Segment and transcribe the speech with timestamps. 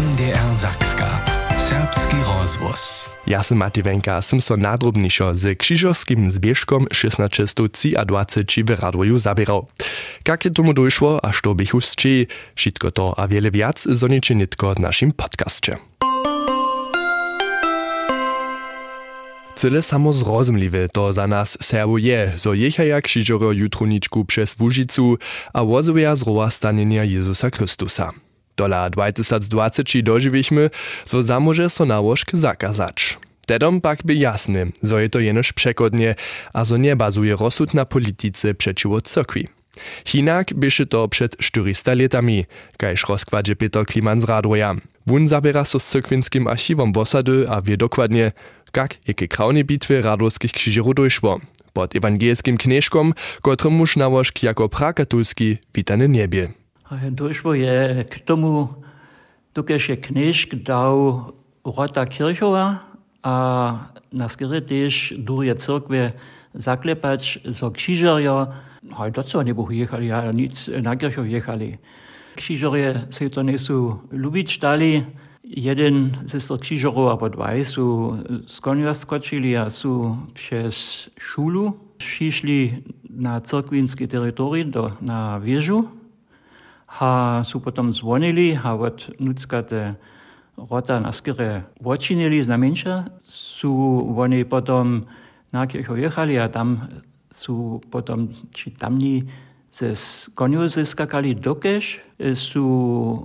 [0.00, 1.08] MDR Zakska.
[1.60, 3.04] Serbski rozvoz.
[3.28, 8.00] Ja som Mati Venka, som so nadrobnišo s křižovským zbiežkom 16.23
[8.64, 9.68] v Radoju zabieral.
[10.24, 14.80] Kak je tomu došlo a što bych usčí, všetko to a wiele viac zoniče nitko
[14.80, 15.76] našim podcastče.
[19.52, 25.20] Cyle samo zrozumliwe to za nas Serbu je, zo jechaja krzyżoro jutruniczku przez Wóżycu,
[25.52, 28.29] a łozoja zroła stanienia Jezusa Chrystusa.
[28.60, 30.70] Dola 2020 dożywiśmy,
[31.06, 33.18] zo zamoże so nałożk zakazać.
[33.46, 36.14] Tedom pak by jasny, zo je to jenoż przekodnie,
[36.52, 39.48] a zo nie bazuje rozsud na polityce przeciwko cyrkwi.
[40.04, 42.44] Hinak byszy to przed 400 latami,
[42.76, 44.74] kajż rozkładzie Peter Kliman z Radwoja.
[45.06, 47.04] Wun zabiera so z cyrkwinskim archiwom w
[47.48, 48.32] a wie dokładnie,
[48.76, 51.40] jak jakie kraunie bitwy radowskich krzyżerów dojszło.
[51.72, 56.59] Pod ewangelskim knieżkom, kotrym muż nałożk jako prakatulski witany niebie.
[56.90, 58.68] Došlo je k tomu,
[59.54, 61.30] dokaž je knižk dal
[61.62, 62.82] Rota Kirchova
[63.22, 63.34] a
[64.10, 65.54] na skere tiež dúrie
[66.54, 68.50] zaklepač zo křižarja.
[68.90, 71.78] Haj, no do co nebo jechali, a nic na Kirchov jechali.
[72.34, 75.06] Křižarje se to nesu ľubiť stali.
[75.46, 81.70] Jeden ze sto křižarov, alebo dvaj, sú z konia skočili a sú přes šulu.
[82.02, 85.99] Šišli na cirkvinský teritorium, na Viežu,
[86.90, 89.94] ha su potom zvonili, ha od nuckate
[90.56, 95.06] rota na skire vočinili znamenša, su oni potom
[95.52, 96.88] na kircho jechali a tam
[97.30, 99.22] su potom, či tamni
[99.72, 99.94] ze
[100.34, 102.00] koniu zyskakali dokež,
[102.34, 102.66] su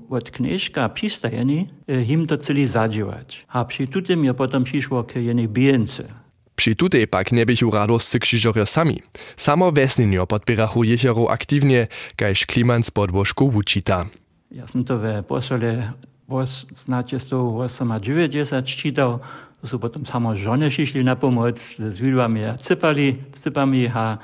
[0.09, 3.45] od knieżka přistajeni him to celi zadziałać.
[3.49, 6.24] A przy tym je potom przyszło k jednej bijence.
[6.55, 8.99] Przy tutej pak nie bychu radoscy krzyżorja sami.
[9.37, 14.05] Samo wesninio podbierachu jechero aktywnie, kajż kliman z podłożku wučita.
[14.51, 15.91] Ja sam to we posole
[16.27, 19.19] was znacie 190 czytał,
[19.61, 24.17] to są potem samo żony przyszli na pomoc, z widłami cypali, cypami a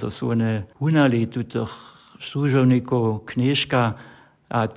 [0.00, 1.68] to są one hunali tutych
[2.20, 3.94] służowników, knieżka,
[4.48, 4.68] a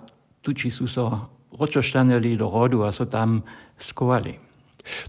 [0.42, 1.30] tuci są so
[1.60, 3.42] roczosztaneli do rodu, a so tam
[3.78, 4.51] skovali.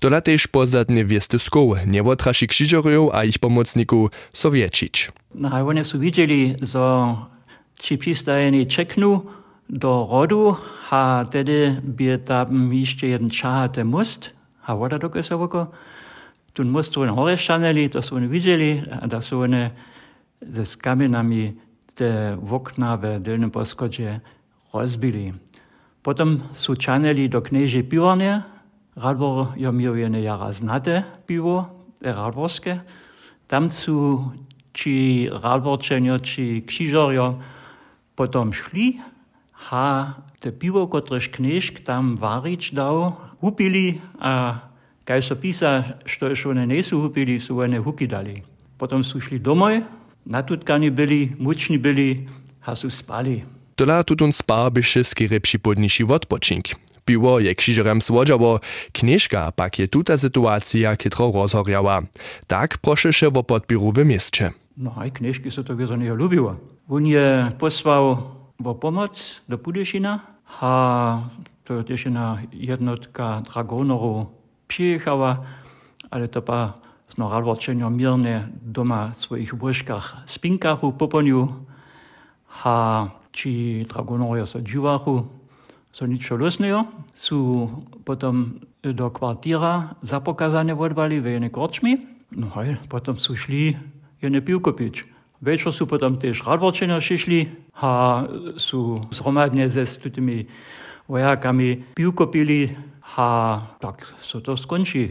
[0.00, 5.12] Dola tež pozadne wiestysków, niewotraši krzyżorjów a ich pomocników sowiečić.
[5.34, 7.16] No, a oni są widzieli, że
[7.78, 9.20] ci przystajeni czekną
[9.70, 10.56] do rodu,
[10.90, 14.30] a wtedy by tam jeszcze jeden czahaty most,
[14.66, 15.66] a woda do kesowoko,
[16.52, 19.70] tu most oni hore stanęli, to są oni widzieli, a to są oni
[20.42, 21.52] ze skamienami
[21.94, 24.20] te okna w dolnym poskodzie
[24.72, 25.32] rozbili.
[26.02, 28.42] Potem są czanęli do knieży piwornie,
[28.96, 31.64] Radbor jo mi jene jara znate piwo,
[32.00, 32.78] radborske.
[33.46, 34.24] Tam su
[34.74, 37.40] ci radborčenjo, ci krzyżorjo
[38.14, 39.00] potom šli,
[39.52, 44.60] ha te piwo, kotrež kniežk tam varič dał, upili, a
[45.04, 48.42] kaj so pisa, što još one ne su upili, su one huki dali.
[48.76, 49.82] Potom su šli domoj,
[50.24, 52.28] natutkani byli, mučni byli,
[52.64, 53.42] a su spali.
[53.78, 56.68] Dola tutun spa byše skire připodniši odpočink.
[57.04, 58.60] Piwo je krzyżerem słodziało,
[58.92, 62.02] knieżka pak je tuta sytuacja kytro rozhorjała.
[62.46, 64.50] Tak proszę się o podpiru w mieście.
[64.76, 66.56] No a knieżki się to wiedzą nie lubiło.
[66.88, 68.18] On je posłał
[68.64, 70.20] o pomoc do Pudyszina,
[70.60, 71.22] a
[71.64, 72.04] to też
[72.52, 74.26] jednotka dragonorów
[74.68, 75.36] przyjechała,
[76.10, 76.72] ale to pa
[77.08, 81.48] z naralwarczenia mirne doma w swoich łożkach spinkach poponiu,
[82.64, 85.26] a ci dragonorie so dziwachu,
[85.92, 87.70] Sonično Lusniju su
[88.04, 91.98] potom do kvartira za pokazanje vodbali v ene korčmi,
[92.30, 93.76] no hej, potem su šli
[94.22, 95.04] ene pivko pič.
[95.40, 98.24] Večer su potem tež Radvorčina šišli, ha
[98.56, 100.46] su zhromadnje ze s tutimi
[101.08, 105.10] vojakami pivko pili, ha tak so to skonči.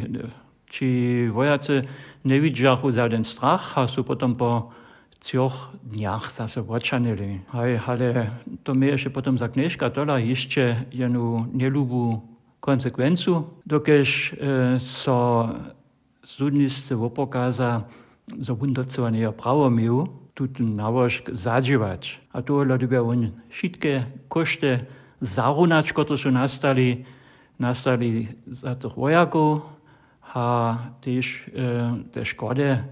[0.65, 1.81] Či vojaci
[2.23, 4.71] ne vidijo v zadnjem strah, ha su potem po
[5.21, 5.51] цих
[5.83, 7.41] днях зase почанили.
[7.51, 8.31] Хай, але
[8.63, 12.21] то ми ще потім за книжка дала ще яну нелюбу
[12.61, 14.35] konsekwencu, dokież
[14.79, 15.49] so
[16.25, 17.83] sudnictwo wopokaza,
[18.39, 22.21] e, so wundocowanie ja prawo mił, tutun nałożk zadziwać.
[22.33, 24.85] A to lodobia on wszystkie koszty
[25.21, 27.05] zarunać, które są nastali,
[27.59, 29.61] nastali za tych wojaków,
[30.33, 32.83] a też e, te szkody,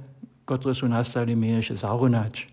[0.58, 2.48] które są nastali, miejeś zarunać.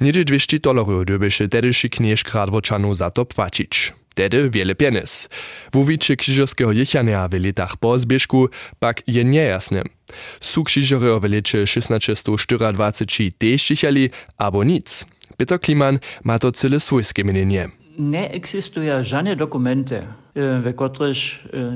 [0.00, 3.92] Niedzie 200 dolarów dobysze tedyszy knieżk Radwoczanu za to płacić.
[4.14, 5.28] Tedy wiele pieniędzy.
[5.72, 8.48] W uwicie krzyżowskiego jechania w latach po zbieżku
[8.78, 9.82] pak je niejasne.
[10.40, 15.06] Su krzyżory w lecie 1624 też jechali, albo nic.
[15.36, 17.68] Peter Kliman ma to cyle swojskie mienienie.
[17.98, 21.16] neexistują żadne dokumenty, w których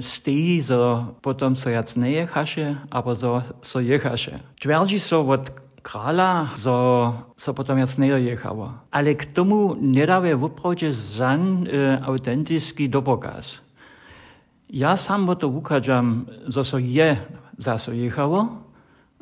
[0.00, 3.16] stoi, że potem so jac nie jechaše, albo
[3.62, 4.40] so jechaše.
[4.60, 5.50] Twierdzi so od
[6.56, 8.72] so potem jac nie jechało.
[8.90, 11.68] Ale k tomu nie daje wprawdzie żaden
[12.02, 13.60] autentyczny dopokaz.
[14.70, 17.16] Ja sam o to ukażam, że so je
[17.58, 18.48] zase jechało,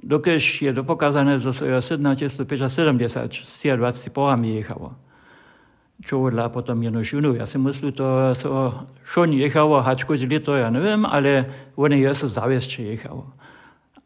[0.02, 4.94] dokiż je dopokazane, że so je 1770 z 20 porami jechało.
[6.02, 7.34] Čovodla potom jednu žunu.
[7.34, 8.82] Ja si myslím, to so
[9.30, 11.44] jechalo, hačko zli to ja neviem, ale
[11.76, 13.30] oni je so zaviesť, jechalo.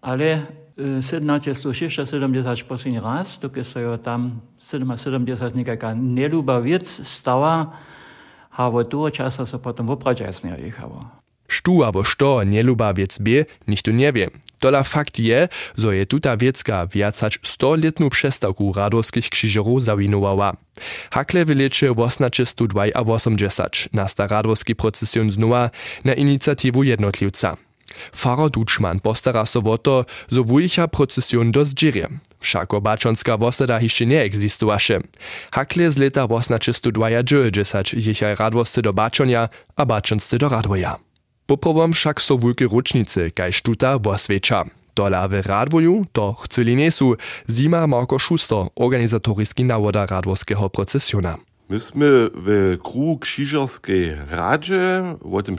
[0.03, 0.45] Ale
[0.77, 7.73] 1776 posledný raz, dokud sa jo tam 77 nejaká nelúba vec stala,
[8.57, 11.05] a od toho časa sa potom opračasne jechalo.
[11.47, 14.27] Štu abo što nieluba wiec bie, nichto nie wie.
[14.59, 15.47] Tola fakt je,
[15.77, 20.57] zo je tuta wiecka viacać 100-letnú przestawku radowskich krzyżerów zawinowała.
[21.11, 25.71] Hakle w lecie 1882 nasta radowski procesjon znowa
[26.05, 27.57] na inicjatywę jednotliwca.
[28.15, 32.09] Faro Duczman postara so o to, zo wujicha procesjon do zdzirje.
[32.41, 35.01] Všako bačonská vosada hišće nie egzistovaše.
[35.51, 40.97] Hakle z leta 1892 jichaj radwosty do bačonja, a bačonsty do radwoja.
[41.47, 44.65] Poprawom však so wulke ročnice, kaž tuta wosveča.
[44.97, 47.17] Dola w Radwoju to chceli niesu
[47.49, 51.37] Zima Marko Schuster, organizatoriski nawoda radwowskiego procesjona.
[51.69, 55.57] Myśmy w krugu krzyżerskiej radzie o tym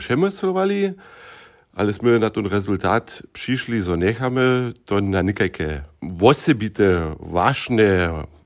[1.78, 7.86] ali smo na to rezultat prišli z nekami, to na nekajke vosebite, vašne,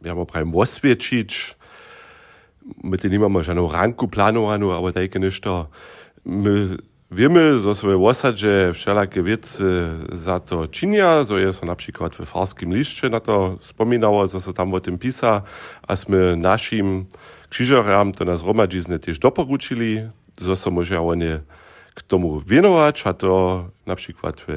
[0.05, 1.57] ja pa pravim, vosvečič,
[2.85, 5.73] mi te nimamo že na ranku planovano, ali tajke nešto.
[6.25, 6.77] Mi
[7.13, 12.25] Vemo, da so v Osadže všelake vece za to činja, so jaz na primer v
[12.25, 15.45] Farskem lišče na to spominalo, da so tam o tem pisa,
[15.85, 17.05] a smo našim
[17.53, 20.09] križarjem to na zromadžizne tež doporučili,
[20.41, 21.45] da so možje oni.
[21.95, 24.49] K tomu wienować, a to na przykład w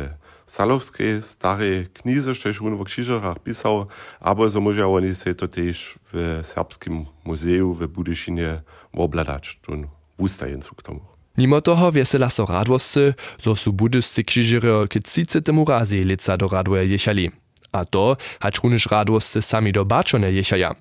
[0.48, 3.86] Salowskiej starej knize, też on w krzyżerach pisał,
[4.20, 8.62] albo że może oni się to też w Serbskim Muzeum w Budyszynie
[8.94, 9.72] obladać, to
[10.18, 11.02] w ustajencu k tomu.
[11.38, 15.40] Mimo toho wiesela so radwosty, zo su budyscy krzyżery k 30.
[15.68, 17.32] razy lica do radwoje jechali.
[17.72, 20.76] A to, hacz runisz radwosty sami do baczone jechaja.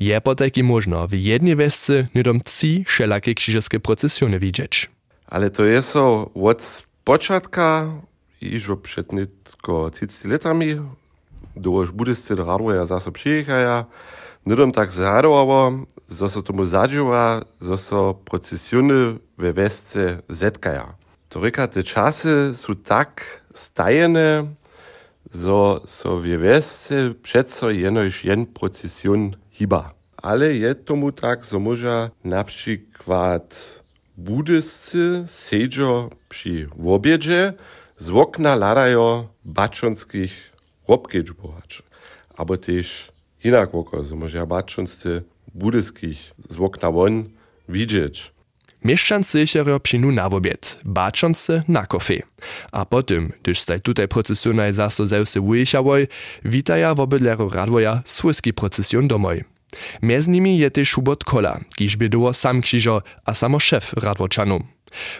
[0.00, 4.90] Je poteki można w jednej wesce nidom trzy wszelakie krzyżerskie procesjony widzieć.
[5.30, 5.96] Ale to jest
[6.34, 7.86] od początka,
[8.40, 10.76] iż przed nitko 30 latami,
[11.56, 13.84] do już budyscy do radwoja zase przyjechaja,
[14.46, 15.72] Nidom tak zradowało,
[16.08, 20.94] zo so tomu zadžiwa, zo so procesiony we wesce zetkaja.
[21.28, 24.46] To reka, te czasy są tak stajene,
[25.30, 26.60] zo so we
[27.22, 29.92] przeco jenoś jen procesjon hiba.
[30.16, 33.80] Ale je tomu tak, zo może na przykład
[34.24, 37.52] budyscy sedzio przy obiedzie
[37.96, 40.52] z okna ladają baczonskich
[40.88, 41.82] robkiedżbowaczy.
[42.36, 43.12] Abo też
[43.44, 45.22] inak oko, zo może baczonscy
[45.54, 47.24] budyskich z okna won
[47.68, 48.32] widzieć.
[48.84, 52.22] Mieszczancy siero przynu na obiad, baczący na kofie.
[52.72, 56.08] A potem, gdyż staj tutaj procesjonaj zaso zełsy wyjechałoj,
[56.44, 59.44] witaja w obydleru radwoja słyski procesjon domoj.
[60.02, 64.60] Między nimi je Szubot Kola, kiż biedoło sam krzyżo, a samo szef radwoczanu.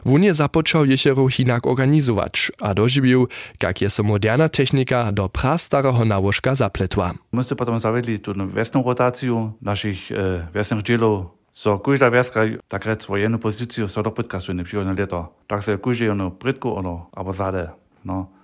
[0.04, 3.28] Wunie zapoczął jesiero hinak organizować, a dożywił,
[3.62, 7.14] jak jest moderna technika do prastarego nałożka zapletła.
[7.32, 13.08] Myśmy potem zawiedli tu wiesną rotację naszych e, wiesnych dzielów, so każda wieska tak rec
[13.14, 15.34] jedną pozycję so do pytka słyny przychodne leto.
[15.46, 17.70] Tak se każdy jedną brytku ono, albo zade,
[18.04, 18.39] no.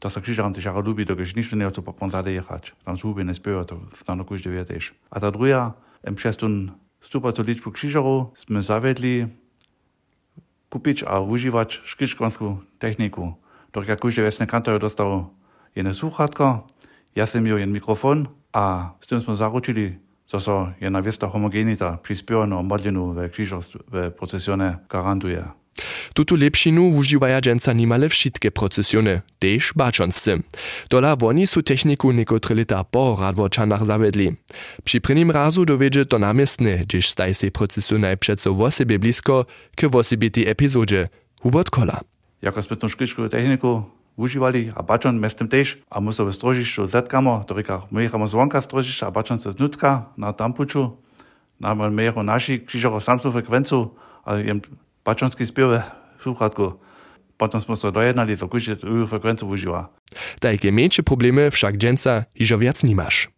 [0.00, 2.72] To se krzyżam też jako lubi, dokiż nikt nie co po zade jechać.
[2.84, 4.94] Tam zuby nie spiewa, to stano każdy wie też.
[5.10, 5.72] A ta druga,
[6.08, 9.26] im przez ten stupa to liczbu krzyżarów, sme zawiedli
[10.70, 13.34] kupić a używać szkiczkonską techniku.
[13.72, 15.26] Doch jak każdy wiesny kantor dostał
[15.76, 16.66] jedno słuchatko,
[17.16, 21.98] ja sam miał jeden mikrofon, a z tym sme zaručili, że so jedna wiesta homogenita
[22.02, 23.60] przy spiewaniu modlinu w krzyżach
[23.92, 25.59] w procesjone garantuje.
[26.14, 30.38] Tutu lepšinu uživaja dženca nimale všetke procesione, tež bačonsce.
[30.90, 34.36] Dola oni su techniku nekotre leta po radvočanach zavedli.
[34.84, 39.46] Przy prvním razu dowiedzie to namiestne, gdyż staj se procesionaj přeco v osebe blisko
[39.76, 41.08] k osobitej epizodže.
[41.42, 42.00] Hubert Kola.
[42.42, 42.88] Jako sme tú
[43.28, 48.26] techniku užívali a bačon mestem tež a musel v strožišću zetkamo, to reka, my jechamo
[48.26, 50.96] zvonka a bačon se znutka na tampuču,
[51.60, 54.60] na mero naši križaro samcu frekvencu, ale jem
[55.10, 55.70] bačonski spiew
[56.18, 56.72] w słuchatku.
[57.36, 59.88] Potem smo dojednali, to kuździe tu frekwencję używa.
[60.40, 63.28] Takie mniejsze problemy wszak dżęca iżo wiac nie masz.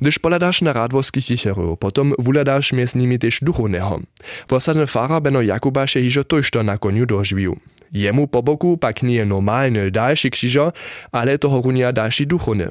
[0.00, 4.00] Gdyż poladasz na radworskich jicherów, potom wuladasz między nimi też duchownego.
[4.48, 7.56] Wosadny fara beno Jakuba się hižo tojšto na koniu dożwił.
[7.92, 10.72] Jemu po boku pak nie normalny dalszy krzyżo,
[11.12, 12.70] ale toho runia dalszy duchowny.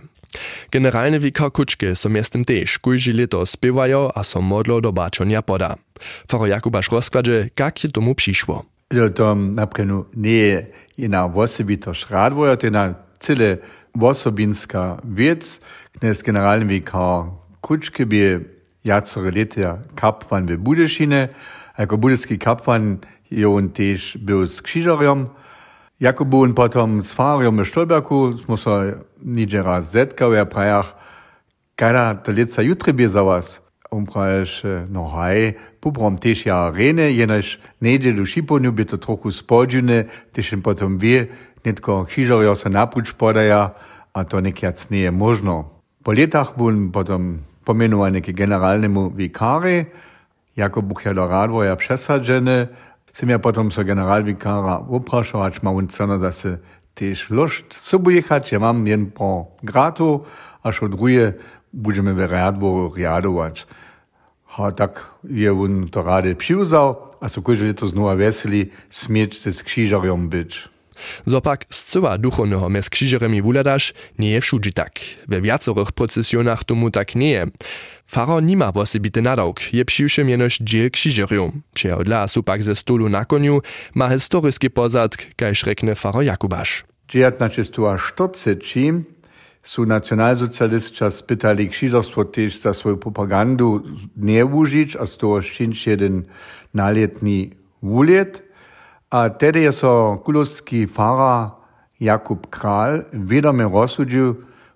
[0.72, 5.76] Generalni vikar Kučke so mjestem tež, kujži leto spivajo, a so modlo do bačonja poda.
[6.30, 8.64] Faro Jakubaš rozkladže, kak je tomu přišlo.
[8.94, 13.58] Jo, tam naprijenu ne je na osobitoš radvoja, te na cele
[14.00, 15.60] osobinska vec,
[16.00, 18.40] knez generalni vikar Kučke bi
[18.84, 21.30] jacore leta kapvan v Budešine,
[21.78, 25.30] ako budeški kapvan je on tež bil s kšižarjem,
[26.02, 30.96] Jako byłem potem z Fariom w Stolberku, smo se niđe raz zetkali, a prajach,
[31.76, 33.22] kada to lica jutri bi za
[34.14, 40.08] praješ, no haj, pubrom tež ja rene, jenož neđe do Šiponju bi to trochu spodžune,
[40.34, 41.28] tež im potom wie,
[41.66, 43.74] netko kšižarjo se napuč podaja,
[44.14, 45.70] a to nekjac nije možno.
[46.04, 49.86] Po letach bym potom pomenoval neki generalnemu vikari,
[50.56, 52.68] jako buch ja do radvoja přesadžene,
[53.14, 56.60] Sem ja potom so generalvikara uprašal, ač ma unceno, da se
[56.96, 60.24] tež lošt sobu jechać, ja mam jen po gratu,
[60.64, 61.36] a šo druje
[61.72, 63.66] budeme v Radboru riadować.
[64.58, 69.54] A tak je on to rade přiuzal, a so kože leto znova veseli smieť se
[69.54, 70.68] s křižarjom byč.
[71.26, 75.00] Zopak zcyła duchownego mez krzyżeremi wuladasz nie je wszudzi tak.
[75.28, 77.48] We wiacorych procesjonach tomu tak nie je.
[78.06, 81.62] Faro nima wosebity nadawk, je přiwšem jenož dziel krzyżerium.
[81.74, 83.62] Przeodla su pak ze stolu na koniu
[83.96, 86.84] ma historyski pozadk, kajż rekne faro Jakubasz.
[87.08, 88.92] Džijat na čistu a štoceči
[89.64, 93.84] su nacionalsocialistka spytali krzyżerstwo też za swoją propagandu
[94.18, 96.24] nie użyć, a z szczęść jeden
[96.74, 97.50] naletni
[97.82, 98.51] wulet.
[99.12, 101.52] A tedy so kulowski fara
[102.00, 104.36] Jakub Kral wiadome rozsudził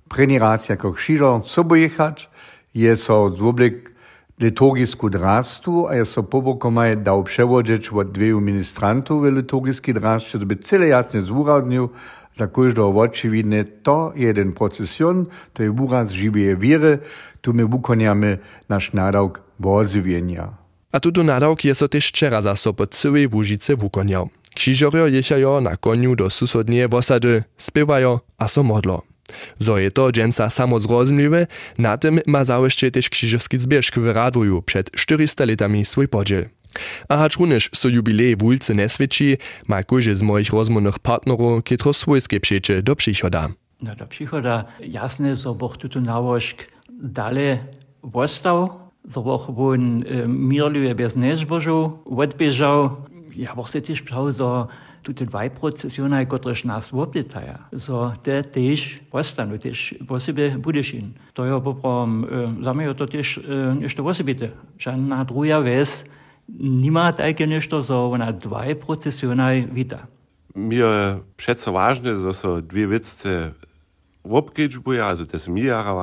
[0.09, 2.29] preni raz jako krzyżer sobą jechać,
[2.73, 3.95] je so złoblik
[4.39, 10.55] liturgisku drastu, a je so pobokomaj dał przewodzić od dwiju ministrantów w liturgiski drast, żeby
[10.55, 11.89] cyle jasnie zúradnił,
[12.35, 16.99] za każdego očividne, to je jeden procesjon, to je uraz živé viery,
[17.41, 18.37] tu my wukoniamy
[18.69, 20.64] nasz nadawk wozywienia.
[20.95, 24.29] A tuto nadawk je so też wczera za so po całej Łużyce wukoniał.
[24.55, 29.01] Krzyżorio jechajo na koniu do susodnie wosady, spiewajo a so modlo.
[29.59, 31.47] Zo je to dżęca samo zrozumliwe,
[31.77, 36.49] na tym ma załeszcze też krzyżowski zbieżk w Radwoju przed 400 latami swój podziel.
[37.09, 39.37] A hacz runysz so jubilej wulce nesvědčí,
[39.67, 43.49] ma kóže z moich rozmownych partnerów kietro swojskie przecie do przychoda.
[43.81, 46.57] No do przychoda jasne, so boch tuto nałożk
[47.01, 47.57] dalej
[48.03, 52.89] wostał, so boch won e, mirluje bez nezbożu, odbieżał,
[53.35, 54.67] ja boch se też pšał, so
[55.05, 57.69] tute dvaj procesiona, kotrež nas wopletaja.
[57.77, 61.13] So te tež postanu, tež v sebe budešin.
[61.37, 64.47] To je poprom, e, za mě to tež e, nešto v sebite.
[64.77, 66.05] Žádná druhá vec
[66.59, 70.09] nima také nešto, so ona dvaj procesiona vita.
[70.55, 70.85] Mir
[71.35, 73.53] přece ważne, że so dwie witzce
[74.23, 75.93] obkedžbuje, also to mi jara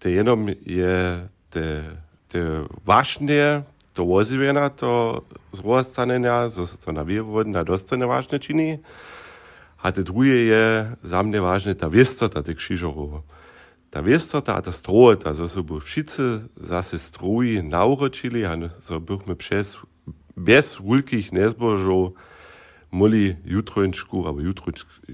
[0.00, 1.84] те jenom je те,
[2.28, 3.62] те важне,
[3.94, 8.80] то озивена, то зростаненя, зо се то на виродна достане важне чини.
[9.82, 13.24] A te druge je za mne važne ta vestota te kšižorova.
[13.90, 19.76] Ta vestota, ta strojota, so se bo všice zase stroji nauročili, a so bohme přes,
[20.36, 22.12] bez velikih nezbožov
[22.92, 24.40] moli jutrojnšku, abo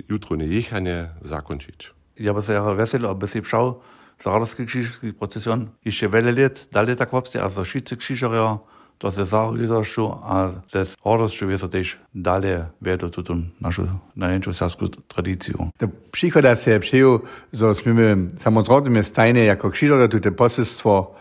[0.08, 1.94] jutrojne jehanje zakončič.
[2.18, 3.80] Ja, pa se ja veselo, a si šel
[4.24, 8.58] Zaradowski krzyżowski procesjon jeszcze wiele lat dalej tak wopstie, a wszyscy krzyżowie
[8.98, 15.54] to se zarydoszczu, a te hordoszczu jest też dalej wiedo tutun naszą największą serbską tradycję.
[15.78, 17.20] To przychoda się przyjął,
[17.52, 21.14] że myśmy samozrodnie stajne jako krzyżowie tute poselstwo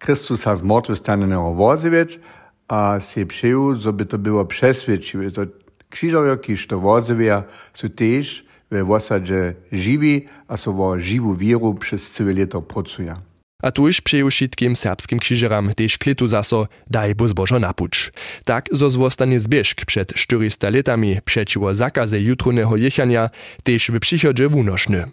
[0.00, 2.20] Chrystusa z martwychwstanego wozywieć,
[2.68, 5.46] a się przyjął, żeby to było przesvědčivé, że
[5.90, 7.02] krzyżowie, którzy to
[7.74, 13.14] są też w zasadzie żywi, a so wo żywą wieru przez całe lato pracują.
[13.62, 18.12] A tuż přeju všetkým serbskim krzyżeram też klitu zaso daj bo zbożo napuč.
[18.44, 23.30] Tak zo zwostanie zbieżk przed 400 latami przeciwo zakaze jutronego jechania
[23.62, 25.04] też w przychodzie wunoszny.